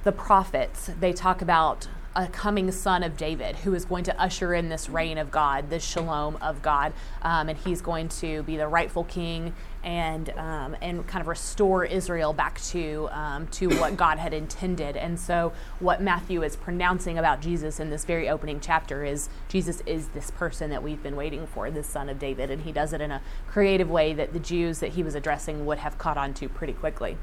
[0.04, 4.54] the prophets, they talk about a coming son of David who is going to usher
[4.54, 8.56] in this reign of God, this shalom of God, um, and he's going to be
[8.56, 9.52] the rightful king
[9.86, 14.96] and um, and kind of restore Israel back to um, to what God had intended.
[14.96, 19.82] And so, what Matthew is pronouncing about Jesus in this very opening chapter is Jesus
[19.86, 22.92] is this person that we've been waiting for, this son of David, and he does
[22.92, 26.18] it in a creative way that the Jews that he was addressing would have caught
[26.18, 27.16] on to pretty quickly.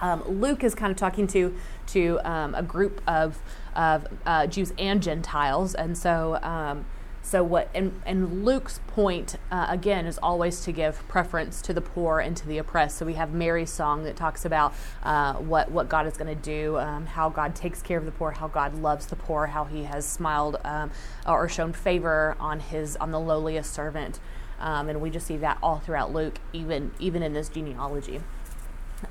[0.00, 1.54] Um, Luke is kind of talking to
[1.86, 3.38] to um, a group of
[3.76, 6.84] of uh, Jews and Gentiles, and so um,
[7.22, 11.80] so what and and Luke's point uh, again is always to give preference to the
[11.80, 12.98] poor and to the oppressed.
[12.98, 16.42] So we have Mary's song that talks about uh, what what God is going to
[16.42, 19.64] do, um, how God takes care of the poor, how God loves the poor, how
[19.64, 20.90] He has smiled um,
[21.26, 24.18] or shown favor on His on the lowliest servant,
[24.58, 28.20] um, and we just see that all throughout Luke, even even in this genealogy.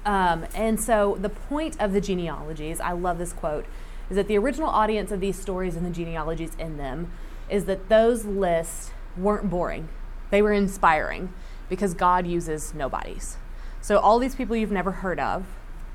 [0.06, 3.66] Um, and so the point of the genealogies, I love this quote
[4.10, 7.12] is that the original audience of these stories and the genealogies in them
[7.52, 9.90] is that those lists weren't boring.
[10.32, 11.34] They were inspiring
[11.70, 13.38] because God uses nobodies.
[13.82, 15.46] So all these people you've never heard of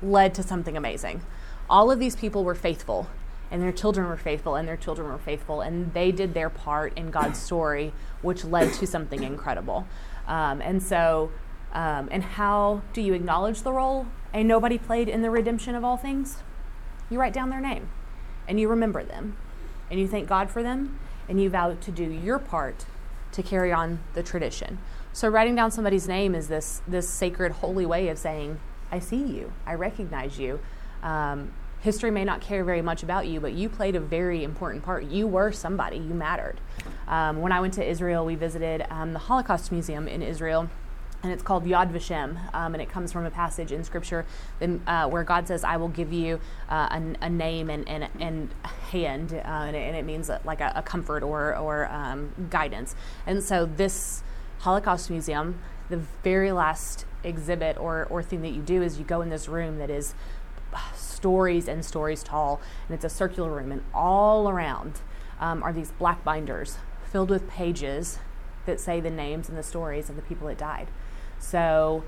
[0.01, 1.21] led to something amazing.
[1.69, 3.09] All of these people were faithful
[3.49, 6.95] and their children were faithful and their children were faithful and they did their part
[6.95, 7.91] in God's story
[8.21, 9.87] which led to something incredible.
[10.27, 11.31] Um, and so
[11.73, 15.83] um, and how do you acknowledge the role a nobody played in the redemption of
[15.83, 16.43] all things?
[17.09, 17.89] You write down their name
[18.47, 19.37] and you remember them
[19.89, 22.85] and you thank God for them and you vow to do your part
[23.31, 24.79] to carry on the tradition.
[25.13, 28.59] So writing down somebody's name is this this sacred, holy way of saying,
[28.91, 30.59] "I see you, I recognize you."
[31.03, 34.83] Um, history may not care very much about you, but you played a very important
[34.83, 35.05] part.
[35.05, 35.97] You were somebody.
[35.97, 36.59] You mattered.
[37.07, 40.69] Um, when I went to Israel, we visited um, the Holocaust Museum in Israel
[41.27, 44.25] and it's called Yad Vashem, um, and it comes from a passage in Scripture
[44.61, 48.49] uh, where God says, "I will give you uh, a, a, name and, and, and
[48.91, 52.95] hand," uh, and, it, and, it, means like a, a comfort or or um, guidance.
[53.25, 54.23] And so, this
[54.59, 55.59] Holocaust Museum,
[55.89, 59.49] the very last exhibit or or thing that you do is you go in this
[59.49, 60.15] room that is
[60.95, 65.01] stories and stories tall, and it's a circular room, and all around
[65.41, 66.77] um, are these black binders
[67.11, 68.19] filled with pages
[68.65, 70.87] that say the names and the stories of the people that died.
[71.39, 72.03] So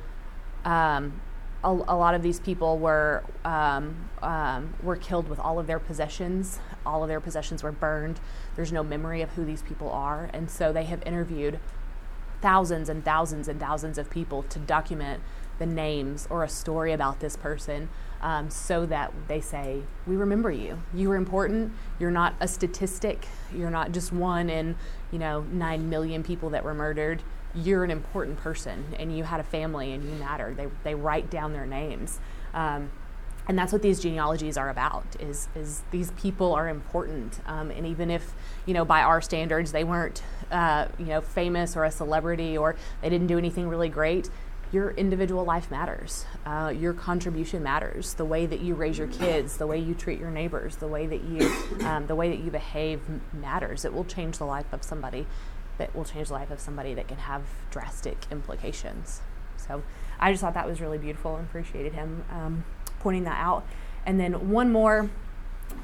[0.66, 1.22] um,
[1.64, 5.80] a, a, lot of these people were um, um, were killed with all of their
[5.80, 6.60] possessions.
[6.86, 8.20] All of their possessions were burned.
[8.56, 11.60] There's no memory of who these people are, and so they have interviewed
[12.42, 15.22] thousands and thousands and thousands of people to document
[15.60, 17.90] the names or a story about this person
[18.22, 20.82] um, so that they say, We remember you.
[20.94, 21.74] You were important.
[22.00, 23.28] You're not a statistic.
[23.54, 24.76] You're not just one in,
[25.12, 27.22] you know, nine million people that were murdered
[27.56, 30.54] you're an important person and you had a family and you matter.
[30.54, 32.20] They, they write down their names.
[32.54, 32.92] Um,
[33.48, 37.40] and that's what these genealogies are about is, is these people are important.
[37.48, 38.34] Um, and even if
[38.68, 40.22] you know by our standards they weren't
[40.52, 44.30] uh, you know famous or a celebrity or they didn't do anything really great
[44.72, 46.28] your individual life matters.
[46.46, 48.14] Uh, your contribution matters.
[48.14, 51.08] The way that you raise your kids the way you treat your neighbors the way
[51.08, 51.52] that you
[51.88, 53.02] um, the way that you behave
[53.34, 53.84] matters.
[53.84, 55.26] It will change the life of somebody
[55.80, 59.22] that will change the life of somebody that can have drastic implications.
[59.58, 59.82] So
[60.20, 62.66] I just thought that was really beautiful and appreciated him um,
[63.00, 63.66] pointing that out.
[64.06, 65.10] And then one more.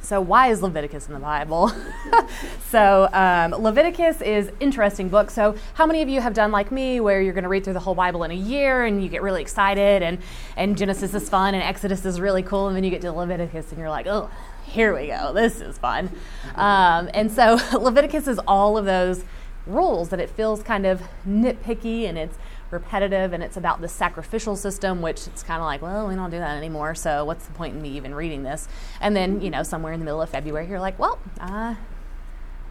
[0.02, 1.72] So why is Leviticus in the Bible?
[2.70, 5.30] so um, Leviticus is interesting book.
[5.30, 7.74] So how many of you have done like me, where you're going to read through
[7.74, 10.18] the whole Bible in a year and you get really excited, and
[10.58, 13.70] and Genesis is fun and Exodus is really cool, and then you get to Leviticus
[13.70, 14.30] and you're like, oh,
[14.64, 16.10] here we go, this is fun.
[16.56, 19.24] Um, and so Leviticus is all of those
[19.68, 22.38] rules that it feels kind of nitpicky and it's
[22.72, 26.30] repetitive and it's about the sacrificial system, which it's kind of like, well, we don't
[26.30, 26.96] do that anymore.
[26.96, 28.68] So what's the point in me even reading this?
[29.02, 31.76] And then, you know, somewhere in the middle of February, you're like, well, uh,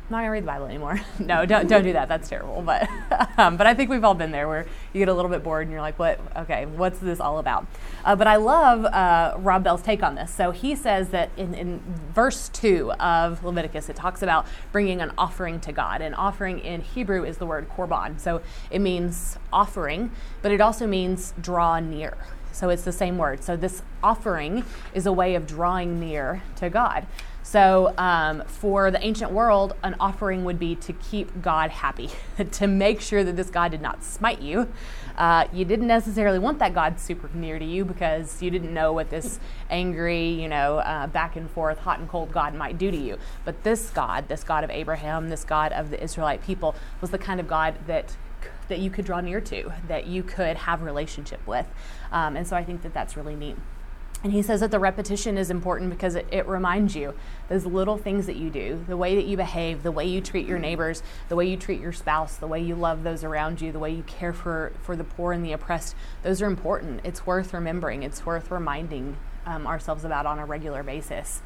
[0.07, 1.01] I'm not gonna read the Bible anymore.
[1.19, 2.09] no, don't don't do that.
[2.09, 2.61] That's terrible.
[2.61, 2.87] But
[3.39, 5.63] um, but I think we've all been there where you get a little bit bored
[5.63, 6.21] and you're like, what?
[6.37, 7.67] Okay, what's this all about?
[8.05, 10.31] Uh, but I love uh, Rob Bell's take on this.
[10.31, 11.81] So he says that in, in
[12.15, 16.03] verse two of Leviticus, it talks about bringing an offering to God.
[16.03, 18.21] And offering in Hebrew is the word korban.
[18.21, 20.11] So it means offering,
[20.43, 22.19] but it also means draw near.
[22.53, 23.43] So it's the same word.
[23.43, 27.07] So this offering is a way of drawing near to God.
[27.45, 32.09] So, um, for the ancient world, an offering would be to keep God happy,
[32.53, 34.73] to make sure that this God did not smite you.
[35.19, 38.95] Uh, you didn't necessarily want that God super near to you because you didn't know
[38.95, 39.39] what this
[39.69, 43.19] angry, you know, uh, back and forth, hot and cold God might do to you.
[43.45, 47.19] But this God, this God of Abraham, this God of the Israelite people, was the
[47.19, 48.17] kind of God that
[48.69, 51.67] that you could draw near to, that you could have relationship with.
[52.11, 53.57] Um, and so I think that that's really neat.
[54.25, 57.13] And he says that the repetition is important because it, it, reminds you
[57.51, 60.47] those little things that you do, the way that you behave, the way you treat
[60.47, 63.71] your neighbors, the way you treat your spouse, the way you love those around you,
[63.71, 65.95] the way you care for, for the poor and the oppressed.
[66.23, 67.03] Those are important.
[67.05, 71.43] It's worth remembering, it's worth reminding um, ourselves about on a regular basis.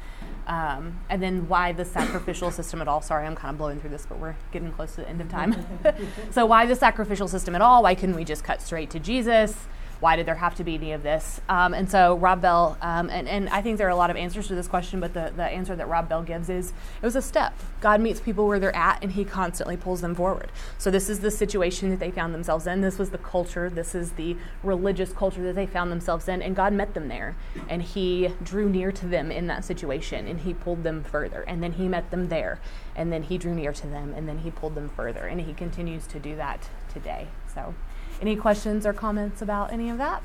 [0.47, 3.01] Um, and then why the sacrificial system at all?
[3.01, 5.27] Sorry, I'm kind of blowing through this, but we're getting close to the end of
[5.27, 5.53] time.
[6.31, 7.83] so, why the sacrificial system at all?
[7.83, 9.67] Why couldn't we just cut straight to Jesus?
[9.99, 11.41] Why did there have to be any of this?
[11.49, 14.15] Um, and so Rob Bell, um, and, and I think there are a lot of
[14.15, 16.69] answers to this question, but the, the answer that Rob Bell gives is
[17.01, 17.53] it was a step.
[17.81, 20.51] God meets people where they're at, and he constantly pulls them forward.
[20.77, 22.81] So this is the situation that they found themselves in.
[22.81, 26.55] This was the culture, this is the religious culture that they found themselves in, and
[26.55, 27.35] God met them there.
[27.67, 31.41] And he drew near to them in that situation, and he pulled them further.
[31.41, 32.59] And then he met them there,
[32.95, 35.25] and then he drew near to them, and then he pulled them further.
[35.25, 37.27] And he continues to do that today.
[37.53, 37.73] So.
[38.21, 40.21] Any questions or comments about any of that?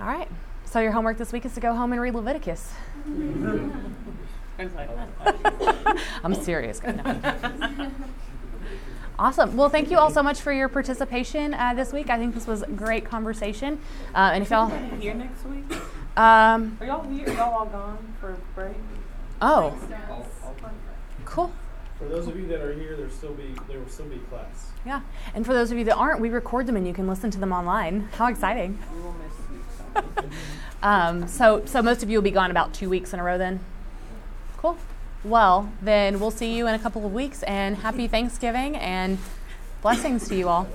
[0.00, 0.28] All right.
[0.64, 2.72] So your homework this week is to go home and read Leviticus.
[6.24, 6.80] I'm serious.
[9.18, 9.56] Awesome.
[9.56, 12.08] Well, thank you all so much for your participation uh, this week.
[12.08, 13.80] I think this was a great conversation.
[14.14, 14.68] Uh, and if y'all
[15.00, 15.64] here next week,
[16.16, 17.28] um, are y'all here?
[17.28, 18.76] Are y'all all gone for break?
[19.42, 19.76] Oh,
[21.24, 21.52] cool.
[21.98, 24.70] For those of you that are here, there still be there will still be class.
[24.86, 25.00] Yeah,
[25.34, 27.38] and for those of you that aren't, we record them and you can listen to
[27.38, 28.08] them online.
[28.12, 28.78] How exciting!
[30.82, 33.36] um, so, so most of you will be gone about two weeks in a row.
[33.36, 33.58] Then,
[34.58, 34.76] cool.
[35.24, 39.18] Well, then we'll see you in a couple of weeks, and happy Thanksgiving and
[39.82, 40.68] blessings to you all.